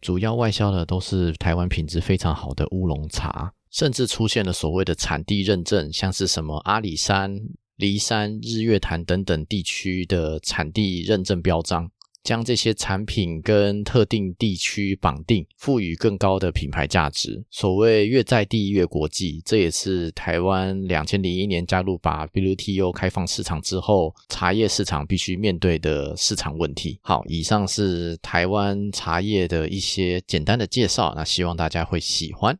[0.00, 7.38] 主要外销的都是台湾品质非常好的乌龙茶，甚至出现了所谓的产地认证，像是什么阿里山、
[7.76, 11.90] 梨山、日月潭等等地区的产地认证标章。
[12.22, 17.44] 将这些产品跟特定地区绑定，赋予更高的品牌价值。
[17.50, 26.98] 所谓越在地越国际，这也是台湾两千零一年加入把 WTO 开放市场之后，茶叶市场必须面对的市场问题。
[27.02, 32.58] 好，以上是台湾茶叶的一些简单的介绍，那希望大家会喜欢。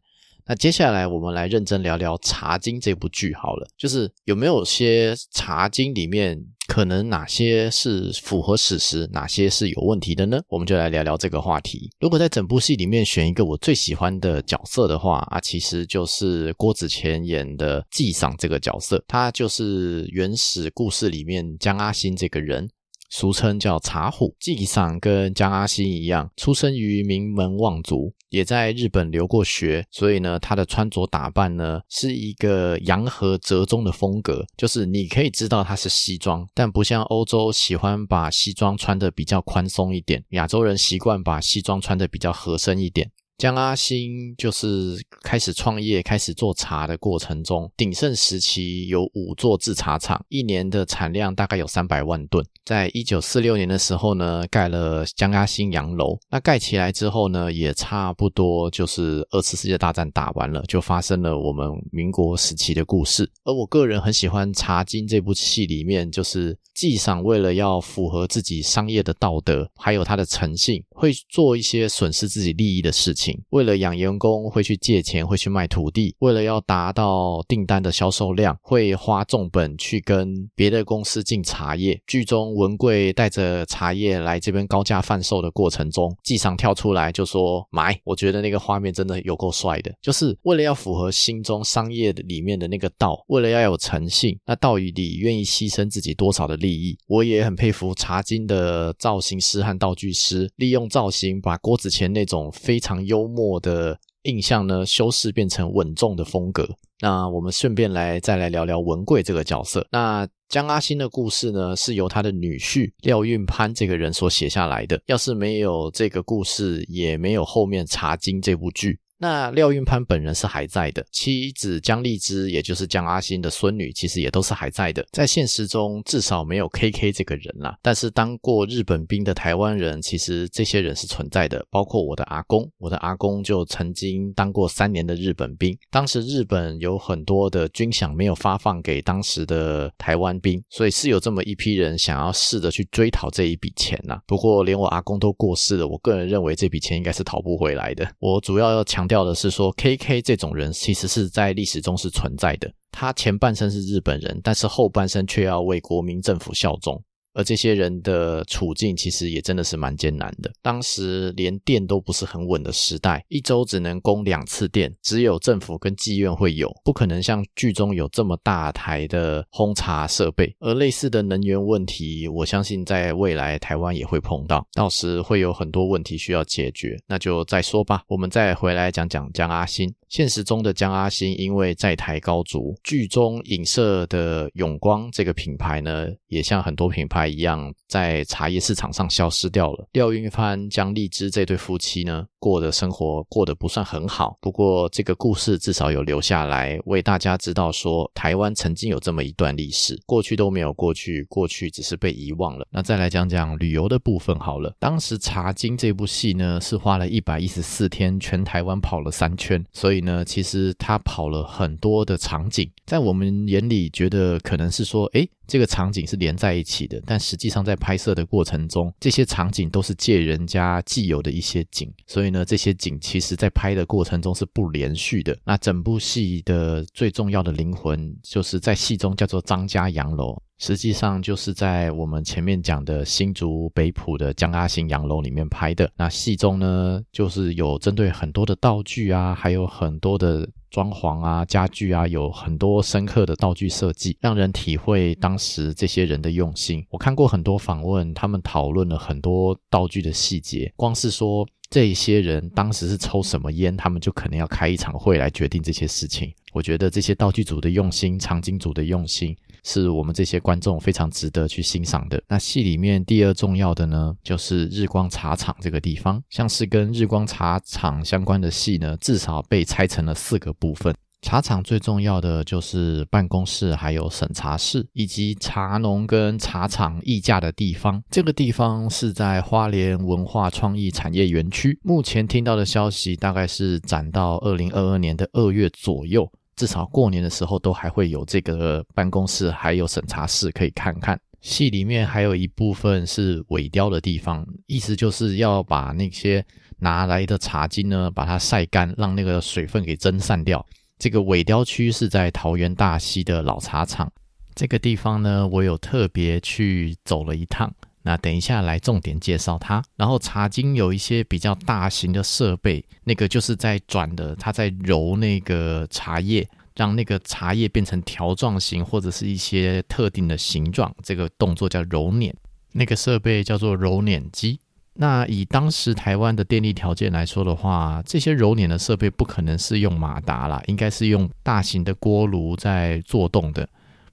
[0.50, 6.36] 那接下来我们来认真聊聊《茶经》这部剧好了，就是有没有些《茶经》里面
[6.66, 10.40] 可能哪些是符合史实，哪些是有问题的呢？
[10.48, 11.88] 我们就来聊聊这个话题。
[12.00, 22.68] 如果在整部戏里面选一个我最喜欢的角色的话啊，其实就是郭子乾演的纪赏这个角色，他就是原始故事里面江阿新这个人。
[23.10, 43.10] 俗称叫茶虎，纪赏跟江阿新一样，出生于名门望族，也在日本留过学，所以呢，他的穿着打扮呢是一个洋和折中的风格，就是你可以知道他是西装，但不像欧洲喜欢把西装穿得比较宽松一点，亚洲人习惯把西装穿得比较合身一点。
[43.40, 52.44] 江阿新就是开始创业、开始做茶的过程中，鼎盛时期有五座制茶厂，一年的产量大概有三百万吨。
[52.66, 56.18] 在一九四六年的时候呢，盖了江阿新洋楼。
[56.28, 63.26] 那盖起来之后呢，也差不多就是二次世界大战打完了，就发生了我们民国时期的故事。
[63.44, 73.40] 而我个人很喜欢《茶经》这部戏里面，就是纪赏为了要符合自己商业的道德，还有他的诚信，会做一些损失自己利益的事情。
[73.48, 81.98] 为了养员工，会去借钱，会去卖土地；为了要达到订单的销售量，会花重本去跟别的公司进茶叶。
[82.06, 87.98] 剧中文贵带着茶叶来这边高价贩售的过程中，纪赏跳出来就说买。
[88.04, 96.94] 我觉得那个画面真的有够帅的，就是为了要符合心中商业里面的那个道，为了要有诚信，那到底愿意牺牲自己多少的利益？
[97.06, 102.90] 我也很佩服茶经的造型师和道具师，利用造型把郭子乾那种非常。
[103.06, 106.68] 幽默的印象呢，修饰变成稳重的风格。
[107.00, 109.86] 那我们顺便来再来聊聊文贵这个角色。
[109.90, 115.00] 那江阿星的故事呢，是由他的女婿廖运潘这个人所写下来的。
[115.06, 118.98] 要是没有这个故事，也没有后面《茶经》这部剧。
[119.22, 125.06] 那廖运潘本人是还在的，妻子江丽芝，也就是江阿新的孙女，其实也都是还在的。
[125.12, 127.76] 在现实中，至少没有 KK 这个人啦。
[127.82, 132.66] 但是当过日本兵的台湾人，其实这些人是存在的，包括我的阿公。
[132.78, 135.76] 我的阿公就曾经当过三年的日本兵。
[135.90, 144.18] 当时日本有很多的军饷没有发放给当时的台湾兵，所以是有这么一批人想要试着去追讨这一笔钱呐。
[144.26, 148.10] 不过连我阿公都过世了，我个人认为这笔钱应该是讨不回来的。
[148.18, 149.09] 我主要要强。
[149.10, 152.72] 掉的是说，KK 这种人其实是在历史中是存在的。
[152.92, 157.02] 他前半生是日本人，但是后半生却要为国民政府效忠。
[157.32, 160.50] 而这些人的处境其实也真的是蛮艰难的。
[160.62, 170.54] 当时连电都不是很稳的时代，一周只能供两次电，只有政府跟妓院会有，不可能像剧中有这么大台的烘茶设备。
[170.60, 178.02] 而类似的能源问题，我相信在未来台湾也会碰到，到时会有很多问题需要解决，那就再说吧。
[178.08, 179.92] 我们再回来讲讲江阿兴。
[180.10, 189.86] 现实中的江阿星因为在台高筑，剧中影射的永光这个品牌呢，也像很多品牌一样，在茶叶市场上消失掉了。
[189.92, 194.36] 廖运帆、江丽枝这对夫妻呢，过的生活过得不算很好。
[194.40, 202.66] 不过这个故事至少有留下来，为大家知道说，台湾曾经有这么一段历史，过去都没有过去，过去只是被遗忘了。
[202.72, 204.74] 那再来讲讲旅游的部分好了。
[204.80, 209.99] 当时《茶经》这部戏呢，是花了一百一十四天，全台湾跑了三圈，所以。
[210.00, 225.36] 呢，其实他跑了很多的场景，在我们眼里觉得可能是说，诶，这个场景是连在一起的，但实际上在拍摄的过程中，这些场景都是借人家既有的一些景，所以呢，这些景其实在拍的过程中是不连续的。
[225.44, 230.40] 那整部戏的最重要的灵魂，就是在戏中叫做张家洋楼。
[230.60, 235.90] 实际上就是在我们前面讲的新竹北埔的江阿兴洋楼里面拍的。
[235.96, 246.84] 那戏中呢，就是有针对很多的道具啊，还有很多的装潢啊、家具啊，有很多深刻的道具设计，让人体会当时这些人的用心。
[246.90, 250.70] 我看过很多访问，他们讨论了很多道具的细节。
[250.76, 256.30] 光是说这些人当时是抽什么烟，他们就可能要开一场会来决定这些事情。
[256.52, 259.34] 我觉得这些道具组的用心，场景组的用心。
[259.64, 262.22] 是我们这些观众非常值得去欣赏的。
[262.28, 266.22] 那戏里面第二重要的呢，就是日光茶厂这个地方。
[266.30, 270.94] 像是跟日光茶厂相关的戏呢，至少被拆成了四个部分。
[271.22, 278.02] 茶厂最重要的就是办公室，还有审查室，以及茶农跟茶厂议价的地方。
[278.10, 281.78] 这个地方是在花莲文化创意产业园区。
[281.82, 286.26] 目前听到的消息，大概是展到二零二二年的二月左右。
[286.60, 291.18] 至少过年的时候都还会有这个办公室，还有审查室可以看看。
[291.40, 296.44] 戏里面还有一部分是萎凋的地方，意思就是要把那些
[296.78, 300.62] 拿来的茶菁呢，把它晒干，让那个水分给蒸散掉。
[300.98, 304.12] 这个萎凋区是在桃园大溪的老茶厂，
[304.54, 307.72] 这个地方呢，我有特别去走了一趟。
[308.02, 309.82] 那等一下来重点介绍它。
[309.96, 322.34] 然后茶经有一些比较大型的设备，那个就是在转的，它在揉那个茶叶，让那个茶叶变成条状型或者是一些特定的形状，这个动作叫揉捻。
[322.72, 324.60] 那个设备叫做揉捻机。
[324.94, 333.68] 那以当时台湾的电力条件来说的话，这些揉捻的设备不可能是用马达啦，应该是用大型的锅炉在做动的。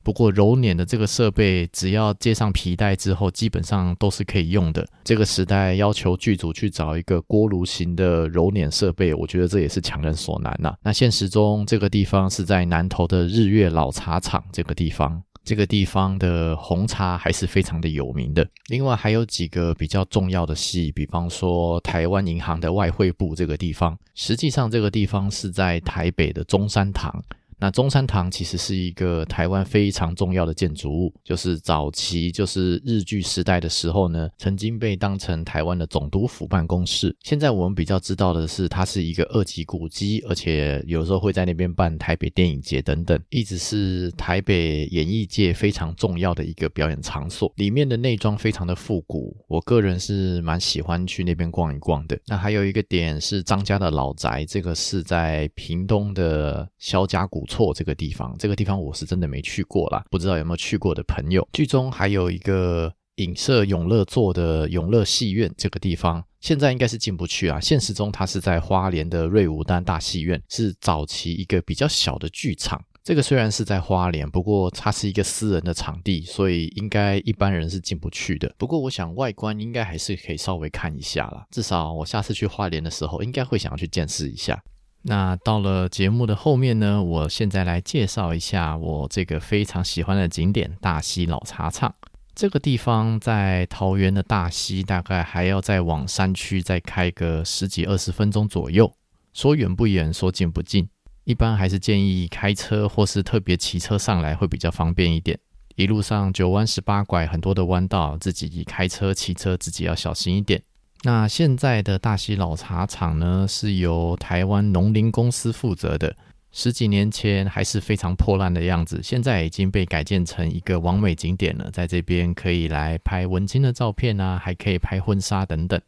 [0.07, 4.87] 不过揉捻的这个设备，只要接上皮带之后，基本上都是可以用的。
[5.03, 10.77] 这个时代要求剧组去找一个锅炉型的揉捻设备，我觉得这也是强人所难呐、啊。
[10.81, 18.47] 那现实中这个地方是在南投的日月老茶厂，这个地方，这个地方的红茶还是非常的有名的。
[18.69, 27.21] 另外还有几个比较重要的戏，比方说台湾银行的外汇部这个地方，实际上这个地方是在台北的中山堂。
[27.59, 37.15] 那中山堂其实是一个台湾非常重要的建筑物，就是早期就是日据时代的时候呢，曾经被当成台湾的总督府办公室。
[37.23, 47.51] 现在我们比较知道的是，它是一个二级古迹，而且有时候会在那边办台北电影节等等，一直是台北演艺界非常重要的一个表演场所。
[47.55, 52.15] 里面的内装非常的复古，我个人是蛮喜欢去那边逛一逛的。
[52.27, 61.47] 那还有一个点是张家的老宅，这个是在屏东的萧家古错这个地方，这个地方我是真的没去过啦，不知道有没有去过的朋友。
[61.53, 67.59] 剧中还有一个影射永乐座的永乐戏院，这个地方现在应该是进不去啊。
[67.59, 72.79] 现实中它是在花莲的瑞武丹大戏院，是早期一个比较小的剧场。
[73.03, 78.53] 这个虽然是在花莲，不过它是一个私人的场地，所以应该一般人是进不去的。
[78.57, 84.61] 不过我想外观应该还是可以稍微看一下啦，至少我下次去花莲的时候，应该会想要去见识一下。
[85.09, 91.95] 那到了节目的后面呢，我现在来介绍一下我这个非常喜欢的景点——大溪老茶厂。
[92.35, 98.91] 这个地方在桃园的大溪，大概还要再往山区再开个十几二十分钟左右。
[99.33, 100.89] 说远不远，说近不近，
[101.23, 105.39] 一般还是建议开车或是特别骑车上来会比较方便一点。
[105.77, 110.61] 一路上九弯十八拐，很多的弯道，自己开车骑车自己要小心一点。
[111.03, 116.15] 那现在的大溪老茶厂呢，是由台湾农林公司负责的。
[116.51, 121.69] 十几年前还是非常破烂的样子，现在已经被改建成一个完美景点了。
[121.69, 125.79] 在这边可以来拍文青的照片啊，还可以拍婚纱等等。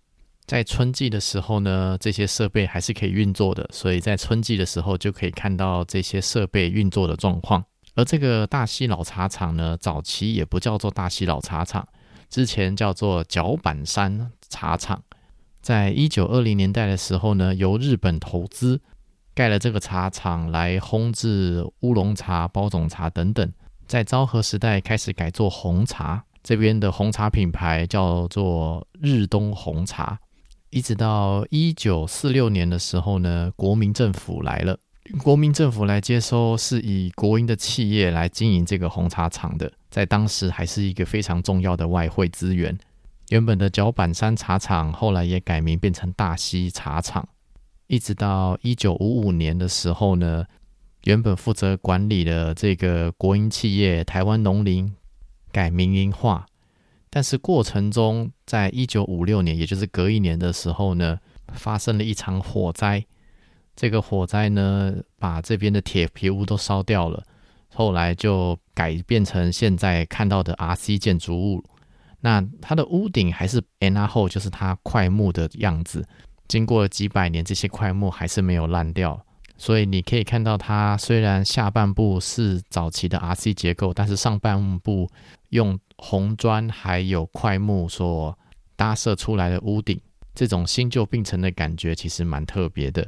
[0.45, 7.64] 在春季的时候呢，这些设备还是可以运作的，所以在春季的时候就可以看到这些设备运作的状况。
[7.95, 11.88] 而这个大溪老茶厂呢，早期也不叫做大溪老茶厂，
[12.30, 15.04] 之前叫做角板山茶厂。
[15.62, 18.80] 在一九二零年代的时候呢，由日本投资
[19.34, 23.52] 盖了这个茶厂来烘制乌龙茶、包种茶等等。
[23.88, 30.20] 在昭和时代开始改做红茶，这边的红茶品牌叫做日东红茶。
[30.70, 34.78] 一直到一九四六年的时候呢，国民政府来了，
[35.24, 42.78] 国民政府来接收，是以国营的企业来经营这个红茶厂的，在当时还是一个非常重要的外汇资源。
[43.30, 47.28] 原本的角板山茶厂后来也改名变成大溪茶厂。
[47.88, 50.46] 一直到一九五五年的时候呢，
[51.04, 54.96] 原本负责管理的这个国营企业台湾农林
[55.52, 56.46] 改民营化。
[57.12, 61.20] 但是过程中，在一九五六年，也就是隔一年的时候呢，
[61.54, 63.04] 发生了一场火灾。
[63.76, 67.24] 这个火灾呢，把这边的铁皮屋都烧掉了。
[67.74, 71.62] 后来就改变成现在看到的 RC 建筑物。
[72.22, 76.08] 那它的屋顶还是 N 后，就是它块木的样子。
[76.48, 79.22] 经过了几百年，这些块木还是没有烂掉。
[79.58, 85.10] 所以你可以看到，它虽然下半部是早期的 RC 结构，但是上半部
[85.50, 88.38] 用红砖还有块木所
[88.78, 90.00] 搭设出来的屋顶，
[90.34, 93.06] 这种新旧并存的感觉其实蛮特别的。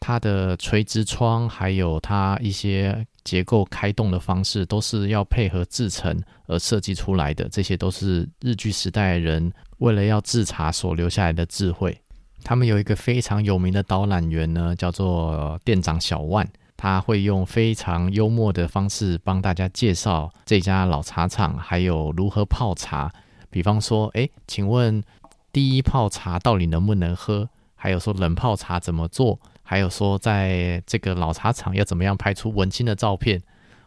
[0.00, 7.48] 它的垂直窗还有它一些结构开动的方式，都是要配合制程而设计出来的。
[7.48, 11.98] 这些都是日据时代人为了要制茶所留下来的智慧。
[12.44, 16.48] 他们有一个非常有名的导览员呢，叫做店长小万。
[16.76, 23.08] 他会用非常幽默的方式帮大家介绍这家老茶厂，还有如何泡茶。
[23.50, 25.00] 比方说，哎，请问
[25.52, 27.48] 第一泡茶到底能不能喝？
[27.76, 29.38] 还有说冷泡茶怎么做？
[29.72, 33.40] 还有说，在这个老茶厂要怎么样拍出文青的照片？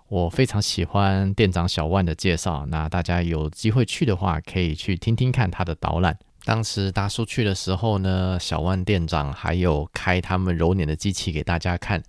[0.07, 2.65] 我非常喜欢店长小万的介绍。
[2.71, 6.17] 那大家有机会去的话，可以去听听看他的导览。
[6.43, 12.01] 当时大叔去的时候呢，小万店长还有开他们揉捻的机器给大家看。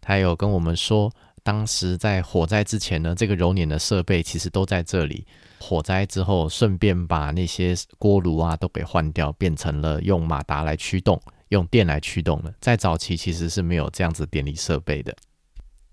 [0.00, 1.10] 他有跟我们说，
[1.42, 5.26] 当时在火灾之前呢，这个揉捻的设备其实都在这里。
[5.58, 12.52] 火灾之后，顺便把那些锅炉啊都给换掉，变成了用马达来驱动，用电来驱动了。
[12.60, 15.14] 在早期其实是没有这样子电力设备的。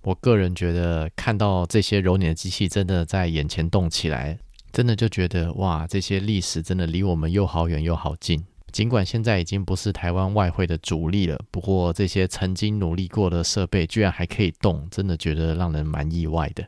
[0.01, 4.37] 我个人觉得，看到这些揉捻的机器真的在眼前动起来，
[4.71, 8.45] 真的就觉得哇，这些历史真的离我们又好远又好近。
[8.71, 16.63] 尽管现在已经不是台湾外汇的主力了，不过这些曾经努力过的设备居然还可以动，真的觉得让人蛮意外的。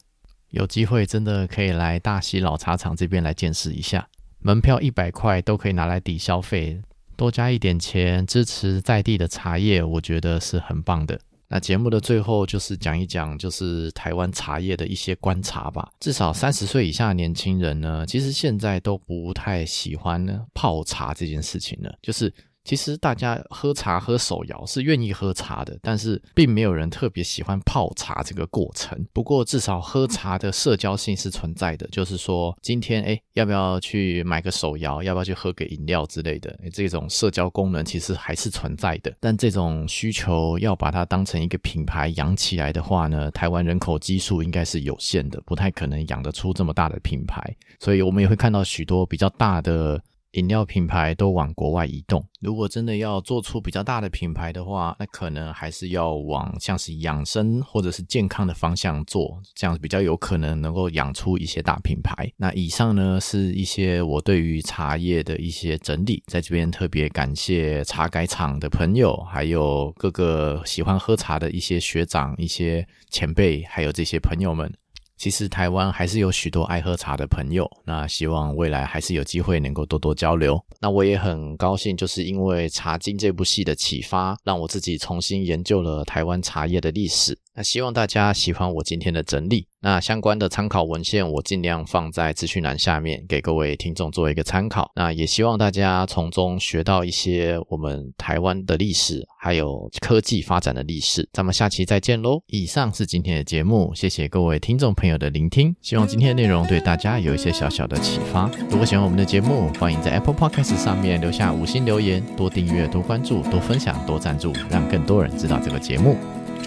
[0.52, 4.08] 有机会真的可以来大溪老茶厂这边来见识一下，
[4.40, 6.82] 门票一百块都可以拿来抵消费，
[7.18, 11.20] 多加一点钱支持在地的茶叶，我觉得是很棒的。
[11.50, 15.90] 那节目的最后就是讲一讲，就是台湾茶叶的一些观察吧。
[16.00, 22.34] 至少三十岁以下的年轻人呢，其实现在都不太喜欢泡茶这件事情了，就是。
[22.68, 29.08] 其实大家喝茶喝手摇是愿意喝茶的，但是并没有人特别喜欢泡茶这个过程。
[29.14, 39.14] 不过至少喝茶的社交性是存在的，就是说今天诶要不要去买个手摇，要不要去喝个饮料之类的，这种社交功能其实还是存在的。
[39.22, 47.42] 但这种需求要把它当成一个品牌养起来的话呢，台湾人口基数应该是有限的，不太可能养得出这么大的品牌。
[47.80, 50.02] 所以我们也会看到许多比较大的。
[50.38, 52.24] 饮料品牌都往国外移动。
[52.42, 62.32] 如果真的要做出比较大的品牌的话，那可能还是要往像是养生或者是健康的方向做，这样比较有可能能够养出一些大品牌。
[62.38, 74.72] 那以上呢是一些我对于茶叶的一些整理，在这边特别感谢茶改厂的朋友，还有各个喜欢喝茶的一些学长、一些前辈，还有这些朋友们。
[75.18, 80.64] 其实台湾还是有许多爱喝茶的朋友，那希望未来还是有机会能够多多交流。
[80.80, 87.38] 那我也很高兴，就是因为《茶经》这部戏的启发，让我自己重新研究了台湾茶叶的历史。
[87.58, 89.66] 那希望大家喜欢我今天的整理。
[89.80, 94.92] 那相关的参考文献，我尽量放在资讯栏下面，给各位听众做一个参考。
[94.96, 101.28] 那也希望大家从中学到一些我们台湾的历史，还有科技发展的历史。
[101.34, 102.44] 咱们下期再见喽！
[102.46, 105.76] 以上是今天的节目，谢谢各位听众朋友的聆听。
[105.82, 108.48] 希望今天的内容对大家有一些小小的启发。
[108.70, 116.16] 如果喜欢我们的节目，欢迎在 Apple Podcast 上面留下五星留言，多订阅、多关注、多分享、多赞助，让更多人知道这个节目。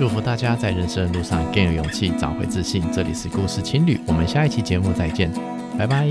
[0.00, 2.82] 祝福大家在人生的路上更有勇气，找回自信。
[2.90, 5.30] 这里是故事情侣，我们下一期节目再见，
[5.76, 6.08] 拜拜。